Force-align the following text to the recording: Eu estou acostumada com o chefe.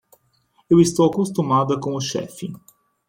Eu 0.67 0.81
estou 0.81 1.05
acostumada 1.05 1.79
com 1.79 1.93
o 1.93 2.01
chefe. 2.01 2.51